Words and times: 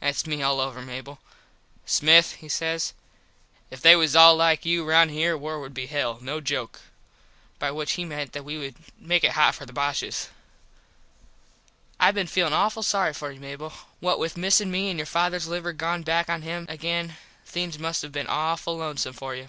Thats 0.00 0.26
me 0.26 0.42
all 0.42 0.60
over, 0.60 0.82
Mable. 0.82 1.18
"Smith" 1.86 2.34
he 2.34 2.48
says 2.50 2.92
"If 3.70 3.80
they 3.80 3.96
was 3.96 4.14
all 4.14 4.36
like 4.36 4.66
you 4.66 4.84
round 4.84 5.10
here 5.12 5.34
war 5.34 5.58
would 5.60 5.72
be 5.72 5.86
hell, 5.86 6.18
no 6.20 6.42
joke." 6.42 6.82
By 7.58 7.70
which 7.70 7.92
he 7.92 8.04
meant 8.04 8.32
that 8.34 8.44
we 8.44 8.58
would 8.58 8.74
make 8.98 9.24
it 9.24 9.32
hot 9.32 9.54
for 9.54 9.64
the 9.64 9.72
Boshes. 9.72 10.28
I 11.98 12.10
been 12.10 12.26
feelin 12.26 12.52
awful 12.52 12.82
sorry 12.82 13.14
for 13.14 13.32
you, 13.32 13.40
Mable. 13.40 13.72
What 14.00 14.18
with 14.18 14.36
missin 14.36 14.70
me 14.70 14.90
and 14.90 14.98
your 14.98 15.06
fathers 15.06 15.46
liver 15.48 15.72
gone 15.72 16.02
back 16.02 16.28
on 16.28 16.42
him 16.42 16.66
again 16.68 17.16
things 17.46 17.78
must 17.78 18.02
have 18.02 18.12
been 18.12 18.26
awful 18.26 18.76
lonesome 18.76 19.14
for 19.14 19.34
you. 19.34 19.48